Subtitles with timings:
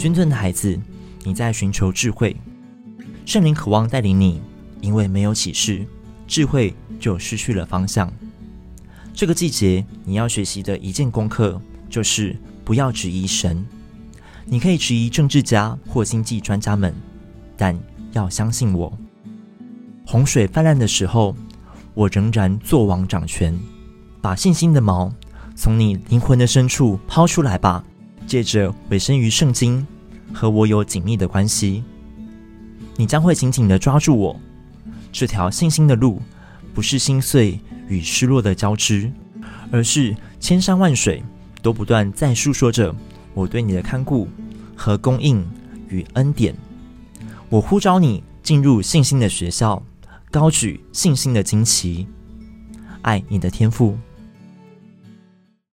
[0.00, 0.80] 君尊的孩子，
[1.24, 2.34] 你在寻求智慧，
[3.26, 4.40] 圣灵渴望带领你，
[4.80, 5.84] 因为没有启示，
[6.26, 8.10] 智慧就失去了方向。
[9.12, 11.60] 这个季节你要学习的一件功课，
[11.90, 12.34] 就是
[12.64, 13.62] 不要质疑神。
[14.46, 16.94] 你可以质疑政治家或经济专家们，
[17.54, 17.78] 但
[18.12, 18.90] 要相信我。
[20.06, 21.36] 洪水泛滥的时候，
[21.92, 23.54] 我仍然作王掌权。
[24.22, 25.12] 把信心的锚
[25.54, 27.84] 从你灵魂的深处抛出来吧，
[28.30, 29.84] 借着委身于圣经，
[30.32, 31.82] 和我有紧密的关系，
[32.96, 34.40] 你将会紧紧地抓住我。
[35.10, 36.22] 这条信心的路，
[36.72, 39.10] 不是心碎与失落的交织，
[39.72, 41.24] 而是千山万水
[41.60, 42.94] 都不断在诉说着
[43.34, 44.28] 我对你的看顾
[44.76, 45.44] 和供应
[45.88, 46.54] 与恩典。
[47.48, 49.82] 我呼召你进入信心的学校，
[50.30, 52.06] 高举信心的旌旗，
[53.02, 53.98] 爱你的天赋。